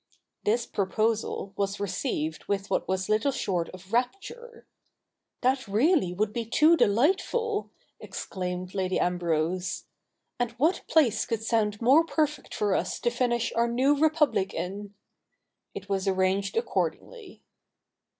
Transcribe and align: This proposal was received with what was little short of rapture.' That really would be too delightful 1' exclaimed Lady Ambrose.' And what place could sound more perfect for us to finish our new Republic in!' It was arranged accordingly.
This 0.45 0.65
proposal 0.65 1.53
was 1.55 1.79
received 1.79 2.45
with 2.45 2.71
what 2.71 2.87
was 2.87 3.07
little 3.07 3.31
short 3.31 3.69
of 3.69 3.93
rapture.' 3.93 4.65
That 5.43 5.67
really 5.67 6.11
would 6.11 6.33
be 6.33 6.43
too 6.43 6.75
delightful 6.75 7.65
1' 7.99 7.99
exclaimed 7.99 8.73
Lady 8.73 8.99
Ambrose.' 8.99 9.83
And 10.39 10.53
what 10.53 10.81
place 10.87 11.27
could 11.27 11.43
sound 11.43 11.79
more 11.83 12.03
perfect 12.03 12.55
for 12.55 12.73
us 12.73 12.99
to 12.99 13.11
finish 13.11 13.53
our 13.55 13.67
new 13.67 13.93
Republic 13.95 14.55
in!' 14.55 14.95
It 15.75 15.87
was 15.87 16.07
arranged 16.07 16.57
accordingly. 16.57 17.43